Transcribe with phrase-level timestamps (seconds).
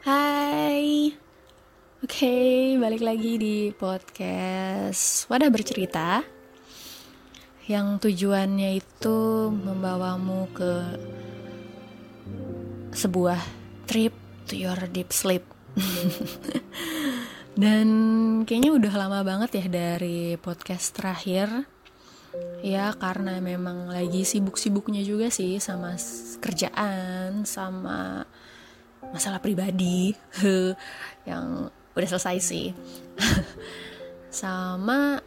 [0.00, 1.12] Hai.
[2.00, 2.36] Oke,
[2.80, 6.24] balik lagi di podcast Wadah Bercerita
[7.68, 9.18] Yang tujuannya itu
[9.52, 10.72] membawamu ke
[12.96, 13.44] sebuah
[13.84, 14.16] trip
[14.48, 15.44] to your deep sleep.
[17.60, 17.88] Dan
[18.48, 21.68] kayaknya udah lama banget ya dari podcast terakhir.
[22.64, 25.92] Ya karena memang lagi sibuk-sibuknya juga sih sama
[26.40, 28.24] kerjaan, sama
[29.10, 30.14] masalah pribadi
[31.30, 32.66] yang udah selesai sih.
[34.30, 35.18] Sama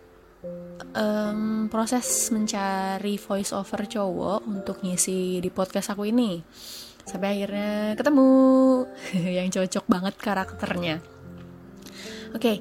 [0.96, 6.40] um, proses mencari voice over cowok untuk ngisi di podcast aku ini.
[7.04, 8.30] Sampai akhirnya ketemu
[9.38, 10.96] yang cocok banget karakternya.
[12.34, 12.58] Oke okay,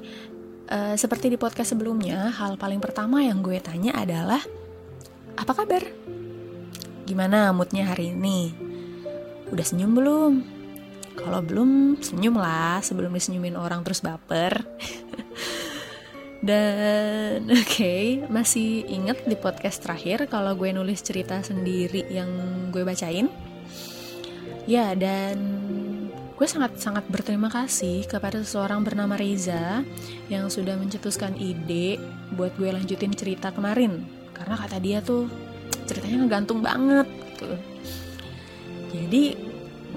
[0.69, 4.43] uh, seperti di podcast sebelumnya hal paling pertama yang gue tanya adalah
[5.39, 5.81] apa kabar?
[7.07, 8.53] Gimana moodnya hari ini?
[9.49, 10.62] Udah senyum belum
[11.17, 14.61] kalau belum senyum lah sebelum disenyumin orang terus baper.
[16.43, 22.27] Dan oke, okay, masih inget di podcast terakhir kalau gue nulis cerita sendiri yang
[22.69, 23.31] gue bacain.
[24.67, 25.39] Ya, dan
[26.35, 29.83] gue sangat-sangat berterima kasih kepada seseorang bernama Reza
[30.27, 31.99] yang sudah mencetuskan ide
[32.35, 34.03] buat gue lanjutin cerita kemarin.
[34.35, 35.31] Karena kata dia tuh
[35.87, 37.49] ceritanya ngegantung banget gitu.
[38.91, 39.23] Jadi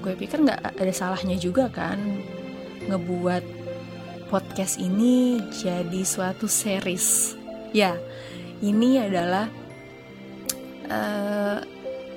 [0.07, 1.99] gue pikir nggak ada salahnya juga kan
[2.87, 3.43] ngebuat
[4.31, 7.35] podcast ini jadi suatu series.
[7.75, 7.99] Ya
[8.63, 9.51] ini adalah
[10.87, 11.59] uh,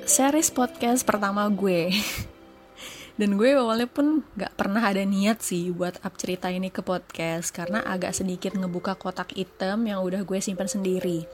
[0.07, 1.91] series podcast pertama gue.
[3.19, 7.51] Dan gue awalnya pun nggak pernah ada niat sih buat up cerita ini ke podcast
[7.51, 11.27] karena agak sedikit ngebuka kotak hitam yang udah gue simpan sendiri.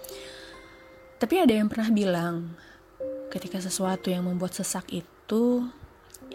[1.21, 2.57] Tapi ada yang pernah bilang
[3.29, 5.69] ketika sesuatu yang membuat sesak itu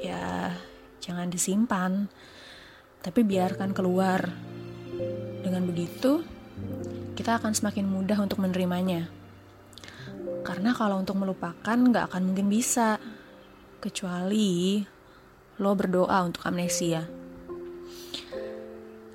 [0.01, 0.57] ya
[0.99, 2.09] jangan disimpan,
[3.05, 4.25] tapi biarkan keluar.
[5.41, 6.21] Dengan begitu,
[7.17, 9.09] kita akan semakin mudah untuk menerimanya.
[10.41, 12.97] Karena kalau untuk melupakan nggak akan mungkin bisa,
[13.81, 14.81] kecuali
[15.61, 17.05] lo berdoa untuk amnesia.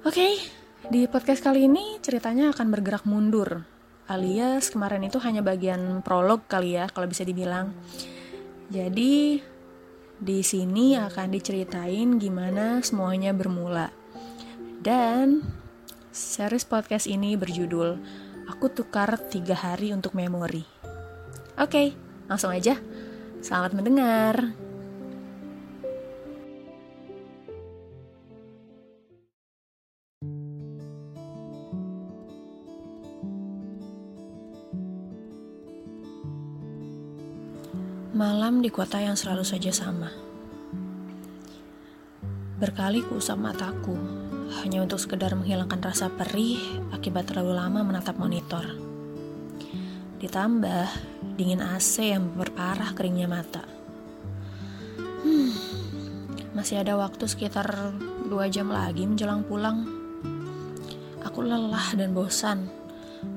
[0.06, 0.32] Oke, okay,
[0.86, 3.66] di podcast kali ini ceritanya akan bergerak mundur,
[4.06, 7.74] alias kemarin itu hanya bagian prolog kali ya, kalau bisa dibilang.
[8.70, 9.42] Jadi,
[10.16, 13.92] di sini akan diceritain gimana semuanya bermula.
[14.80, 15.44] Dan
[16.12, 18.00] series podcast ini berjudul
[18.48, 20.64] Aku Tukar Tiga Hari Untuk Memori.
[21.60, 21.92] Oke,
[22.28, 22.80] langsung aja.
[23.40, 24.65] Selamat mendengar.
[38.16, 40.08] Malam di kota yang selalu saja sama.
[42.56, 43.92] Berkali kuusap mataku,
[44.64, 46.56] hanya untuk sekedar menghilangkan rasa perih
[46.96, 48.64] akibat terlalu lama menatap monitor.
[50.16, 50.88] Ditambah
[51.36, 53.68] dingin AC yang berparah keringnya mata.
[54.96, 55.52] Hmm,
[56.56, 57.68] masih ada waktu sekitar
[58.32, 59.84] dua jam lagi menjelang pulang.
[61.20, 62.64] Aku lelah dan bosan.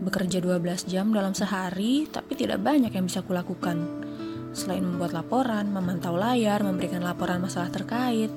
[0.07, 4.07] Bekerja 12 jam dalam sehari, tapi tidak banyak yang bisa kulakukan
[4.53, 8.33] selain membuat laporan, memantau layar, memberikan laporan masalah terkait,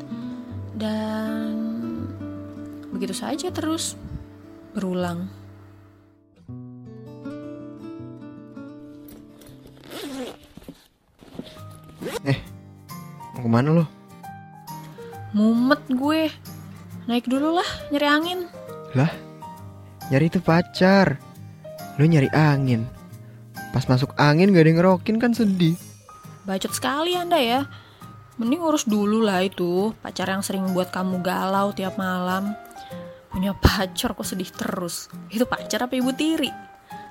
[0.77, 1.55] dan
[2.93, 3.97] begitu saja terus
[4.77, 5.29] berulang.
[12.23, 12.39] Eh,
[13.35, 13.85] mau ke mana lo?
[15.33, 16.29] Mumet gue.
[17.11, 18.41] Naik dulu lah, nyari angin.
[18.95, 19.11] Lah,
[20.13, 21.19] nyari itu pacar.
[21.99, 22.87] Lo nyari angin.
[23.75, 25.75] Pas masuk angin gak ada yang ngerokin kan sedih.
[26.43, 27.61] Bacot sekali Anda ya.
[28.41, 32.57] Mending urus dulu lah itu pacar yang sering buat kamu galau tiap malam.
[33.31, 35.07] Punya pacar kok sedih terus.
[35.31, 36.51] Itu pacar apa ibu tiri?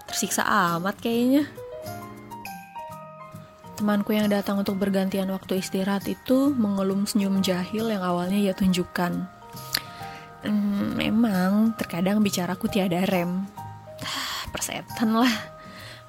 [0.03, 1.47] Tersiksa amat kayaknya.
[3.79, 9.25] Temanku yang datang untuk bergantian waktu istirahat itu mengelum senyum jahil yang awalnya ia tunjukkan.
[10.41, 13.47] Hmm, memang terkadang bicaraku tiada rem.
[14.53, 15.33] Persetan lah.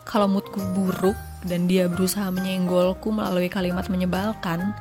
[0.03, 4.75] Kalau moodku buruk, dan dia berusaha menyenggolku melalui kalimat menyebalkan,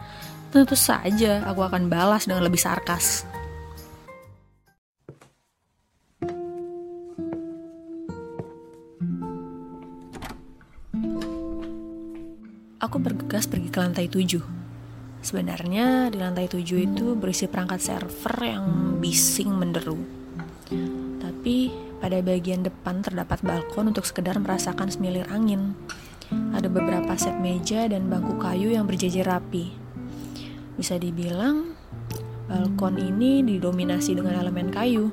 [0.53, 3.25] tentu saja aku akan balas dengan lebih sarkas.
[12.81, 14.41] Aku bergegas pergi ke lantai tujuh.
[15.21, 18.65] Sebenarnya di lantai tujuh itu berisi perangkat server yang
[18.97, 20.01] bising menderu.
[21.21, 21.69] Tapi
[22.01, 25.77] pada bagian depan terdapat balkon untuk sekedar merasakan semilir angin.
[26.31, 29.71] Ada beberapa set meja dan bangku kayu yang berjejer rapi.
[30.79, 31.75] Bisa dibilang,
[32.47, 35.11] balkon ini didominasi dengan elemen kayu.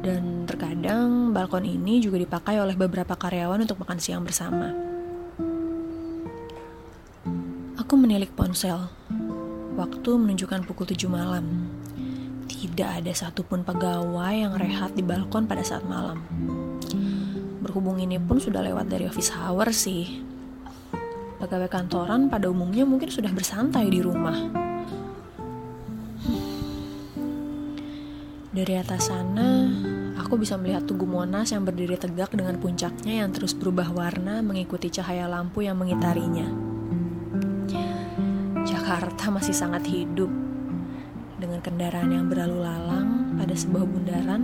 [0.00, 4.72] Dan terkadang balkon ini juga dipakai oleh beberapa karyawan untuk makan siang bersama.
[7.76, 8.86] Aku menilik ponsel.
[9.76, 11.68] Waktu menunjukkan pukul 7 malam.
[12.46, 16.22] Tidak ada satupun pegawai yang rehat di balkon pada saat malam.
[17.60, 20.29] Berhubung ini pun sudah lewat dari office hour sih.
[21.40, 24.36] Pegawai kantoran pada umumnya mungkin sudah bersantai di rumah.
[28.52, 29.72] Dari atas sana,
[30.20, 34.92] aku bisa melihat Tugu Monas yang berdiri tegak dengan puncaknya yang terus berubah warna mengikuti
[34.92, 36.44] cahaya lampu yang mengitarinya.
[38.68, 40.28] Jakarta masih sangat hidup
[41.40, 44.42] dengan kendaraan yang berlalu lalang pada sebuah bundaran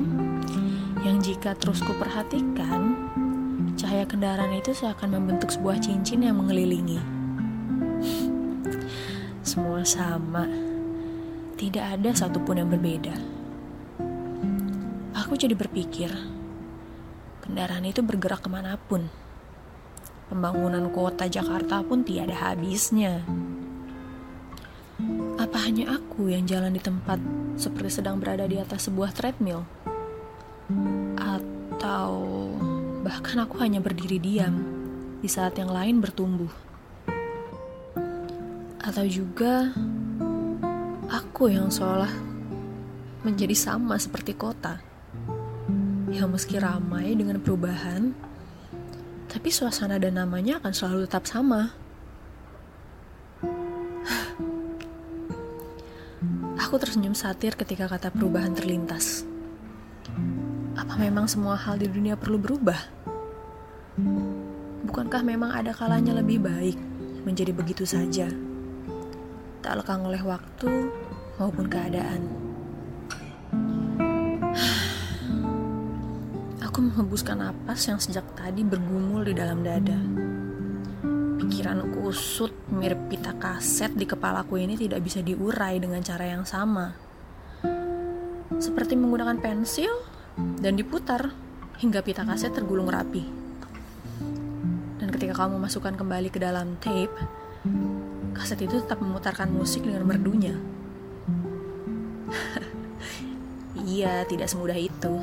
[1.04, 2.96] yang jika terus kuperhatikan,
[3.86, 6.98] cahaya kendaraan itu seakan membentuk sebuah cincin yang mengelilingi.
[9.46, 10.50] Semua sama,
[11.54, 13.36] tidak ada satupun yang berbeda
[15.26, 16.08] aku jadi berpikir,
[17.42, 19.10] kendaraan itu bergerak ke mana pun.
[20.30, 23.26] Pembangunan kota Jakarta pun tiada habisnya.
[25.34, 27.18] Apa hanya aku yang jalan di tempat
[27.58, 29.66] seperti sedang berada di atas sebuah treadmill?
[31.18, 32.14] Atau
[33.06, 34.66] bahkan aku hanya berdiri diam
[35.22, 36.50] di saat yang lain bertumbuh?
[38.82, 39.70] Atau juga
[41.06, 42.10] aku yang seolah
[43.22, 44.82] menjadi sama seperti kota?
[46.16, 48.16] yang meski ramai dengan perubahan,
[49.28, 51.76] tapi suasana dan namanya akan selalu tetap sama.
[56.56, 59.22] Aku tersenyum satir ketika kata perubahan terlintas.
[60.86, 62.78] Apa memang semua hal di dunia perlu berubah?
[64.86, 66.78] Bukankah memang ada kalanya lebih baik
[67.26, 68.30] menjadi begitu saja?
[69.66, 70.70] Tak lekang oleh waktu
[71.42, 72.30] maupun keadaan.
[76.62, 79.98] Aku menghembuskan napas yang sejak tadi bergumul di dalam dada.
[81.42, 86.94] Pikiran kusut mirip pita kaset di kepalaku ini tidak bisa diurai dengan cara yang sama.
[88.62, 91.32] Seperti menggunakan pensil dan diputar
[91.80, 93.24] hingga pita kaset tergulung rapi.
[94.96, 97.12] Dan ketika kamu masukkan kembali ke dalam tape,
[98.36, 100.56] kaset itu tetap memutarkan musik dengan merdunya.
[103.88, 105.14] iya, tidak semudah itu.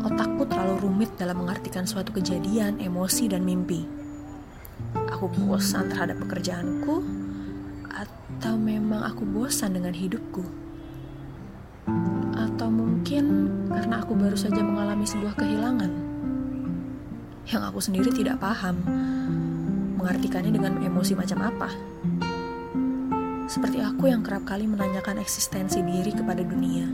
[0.00, 3.84] Otakku terlalu rumit dalam mengartikan suatu kejadian, emosi, dan mimpi.
[5.12, 7.04] Aku bosan terhadap pekerjaanku,
[7.90, 10.69] atau memang aku bosan dengan hidupku?
[13.10, 15.90] Mungkin karena aku baru saja mengalami sebuah kehilangan
[17.50, 18.78] yang aku sendiri tidak paham
[19.98, 21.74] mengartikannya dengan emosi macam apa.
[23.50, 26.86] Seperti aku yang kerap kali menanyakan eksistensi diri kepada dunia.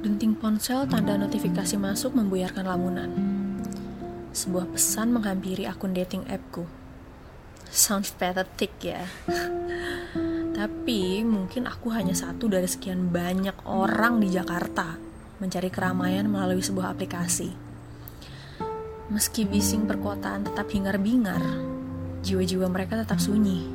[0.00, 3.12] Denting ponsel tanda notifikasi masuk membuyarkan lamunan.
[4.32, 6.64] Sebuah pesan menghampiri akun dating appku.
[7.68, 9.04] Sounds pathetic ya.
[10.54, 14.94] Tapi mungkin aku hanya satu dari sekian banyak orang di Jakarta
[15.42, 17.50] mencari keramaian melalui sebuah aplikasi.
[19.10, 21.42] Meski bising perkotaan tetap hingar-bingar,
[22.22, 23.66] jiwa-jiwa mereka tetap sunyi.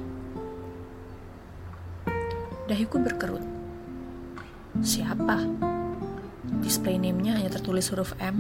[2.66, 3.44] Dahiku berkerut.
[4.80, 5.44] Siapa?
[6.64, 8.40] Display name-nya hanya tertulis huruf M.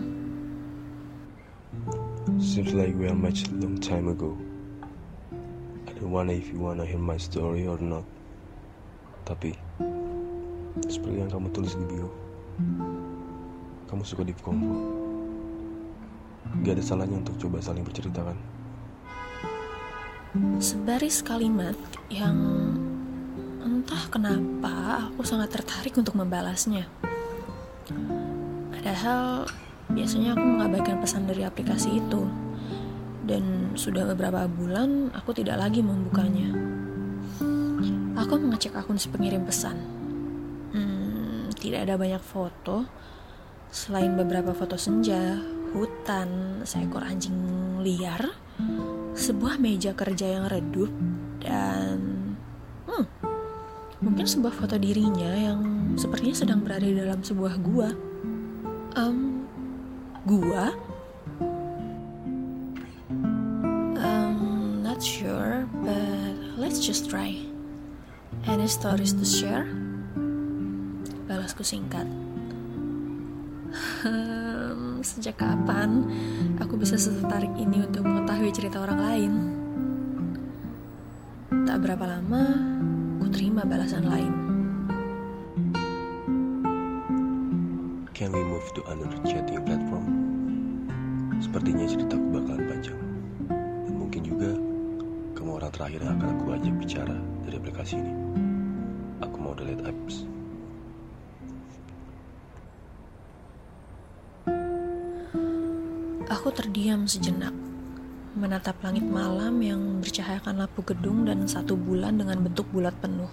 [2.40, 4.40] Seems like we are much long time ago.
[5.86, 8.08] I don't wanna if you wanna hear my story or not.
[9.30, 9.54] Tapi,
[10.90, 12.10] seperti yang kamu tulis di bio,
[13.86, 14.74] kamu suka di Convo.
[16.66, 18.34] Gak ada salahnya untuk coba saling berceritakan.
[20.58, 21.78] Sebaris kalimat
[22.10, 22.38] yang
[23.62, 26.90] entah kenapa aku sangat tertarik untuk membalasnya.
[28.74, 29.46] Padahal
[29.94, 32.26] biasanya aku mengabaikan pesan dari aplikasi itu
[33.30, 36.79] dan sudah beberapa bulan aku tidak lagi membukanya.
[38.20, 39.80] Aku mengecek akun si pengirim pesan.
[40.76, 42.84] Hmm, tidak ada banyak foto
[43.72, 45.40] selain beberapa foto senja,
[45.72, 47.38] hutan, seekor anjing
[47.80, 48.36] liar,
[49.16, 50.92] sebuah meja kerja yang redup
[51.40, 51.98] dan
[52.92, 53.06] hmm,
[54.04, 55.60] mungkin sebuah foto dirinya yang
[55.96, 57.90] sepertinya sedang berada di dalam sebuah gua.
[59.00, 59.48] Um,
[60.28, 60.76] gua?
[65.00, 67.49] Not sure, but let's just try.
[68.46, 69.66] Any stories to share?
[71.26, 72.06] Balasku singkat.
[74.02, 76.10] Hmm, sejak kapan
[76.58, 79.34] aku bisa setertarik ini untuk mengetahui cerita orang lain?
[81.70, 82.44] tak berapa lama,
[83.22, 84.34] ku terima balasan lain.
[88.18, 90.08] Can we move to another chatting platform?
[91.40, 92.29] Sepertinya ceritaku
[95.70, 98.14] terakhir yang akan aku ajak bicara dari aplikasi ini.
[99.24, 100.26] Aku mau delete apps.
[106.30, 107.52] Aku terdiam sejenak,
[108.38, 113.30] menatap langit malam yang bercahayakan lampu gedung dan satu bulan dengan bentuk bulat penuh.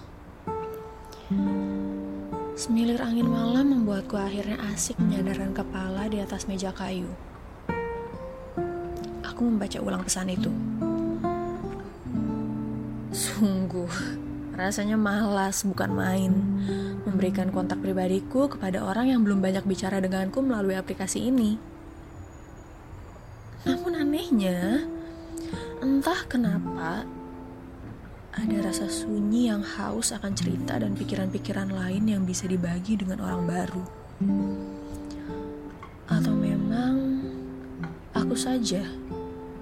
[2.57, 7.05] Semilir angin malam membuatku akhirnya asik menyadarkan kepala di atas meja kayu.
[9.21, 10.49] Aku membaca ulang pesan itu.
[13.07, 13.87] Sungguh,
[14.51, 16.33] rasanya malas bukan main
[17.07, 21.55] memberikan kontak pribadiku kepada orang yang belum banyak bicara denganku melalui aplikasi ini.
[23.63, 24.83] Namun anehnya,
[25.79, 27.07] entah kenapa
[28.35, 33.43] ada rasa sunyi yang haus akan cerita dan pikiran-pikiran lain yang bisa dibagi dengan orang
[33.47, 33.83] baru.
[36.11, 37.23] Atau memang
[38.11, 38.83] aku saja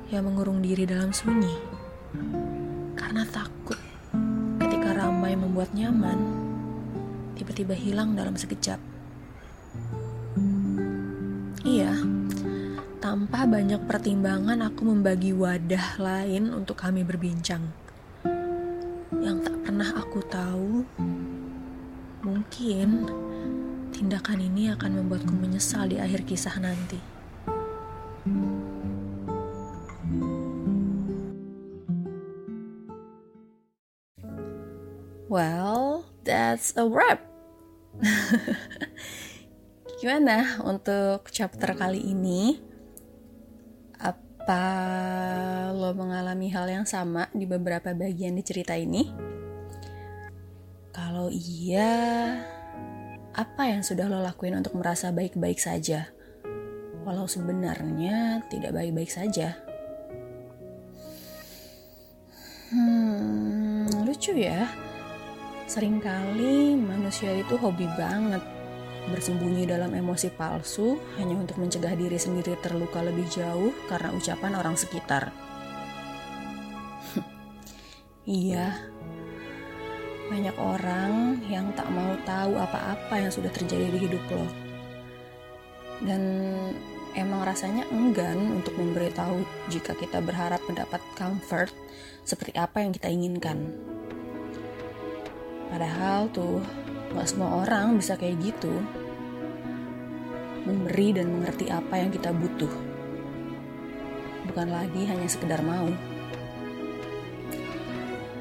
[0.10, 1.86] yang mengurung diri dalam sunyi
[3.06, 3.78] karena takut
[4.58, 6.18] ketika ramai membuat nyaman
[7.38, 8.82] tiba-tiba hilang dalam sekejap.
[11.62, 11.94] Iya,
[12.98, 17.62] tanpa banyak pertimbangan, aku membagi wadah lain untuk kami berbincang.
[19.22, 20.82] Yang tak pernah aku tahu,
[22.26, 23.06] mungkin
[23.94, 27.15] tindakan ini akan membuatku menyesal di akhir kisah nanti.
[35.36, 37.20] Well, that's a wrap.
[40.00, 42.56] Gimana untuk chapter kali ini?
[44.00, 44.64] Apa
[45.76, 49.12] lo mengalami hal yang sama di beberapa bagian di cerita ini?
[50.96, 52.40] Kalau iya,
[53.36, 56.16] apa yang sudah lo lakuin untuk merasa baik-baik saja?
[57.04, 59.60] Walau sebenarnya tidak baik-baik saja.
[62.72, 64.85] Hmm, lucu ya.
[65.66, 68.42] Seringkali manusia itu hobi banget
[69.10, 74.78] bersembunyi dalam emosi palsu hanya untuk mencegah diri sendiri terluka lebih jauh karena ucapan orang
[74.78, 75.34] sekitar.
[78.26, 78.78] iya,
[80.30, 84.46] banyak orang yang tak mau tahu apa-apa yang sudah terjadi di hidup lo.
[86.06, 86.22] Dan
[87.18, 89.42] emang rasanya enggan untuk memberitahu
[89.74, 91.74] jika kita berharap mendapat comfort
[92.22, 93.95] seperti apa yang kita inginkan.
[95.76, 96.64] Padahal tuh
[97.16, 98.76] Gak semua orang bisa kayak gitu.
[100.68, 102.74] Memberi dan mengerti apa yang kita butuh.
[104.52, 105.88] Bukan lagi hanya sekedar mau.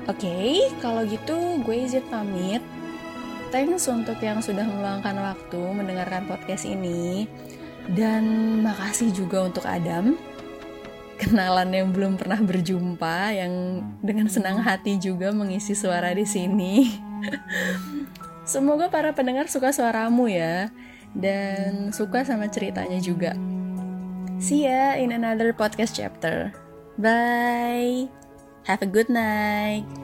[0.05, 2.61] Oke, okay, kalau gitu gue izin pamit.
[3.55, 7.31] Thanks untuk yang sudah meluangkan waktu mendengarkan podcast ini.
[7.87, 10.19] Dan makasih juga untuk Adam
[11.14, 17.03] kenalan yang belum pernah berjumpa yang dengan senang hati juga mengisi suara di sini.
[18.45, 20.69] Semoga para pendengar suka suaramu ya
[21.16, 23.33] dan suka sama ceritanya juga.
[24.43, 26.52] See ya in another podcast chapter.
[27.00, 28.11] Bye.
[28.64, 30.03] Have a good night.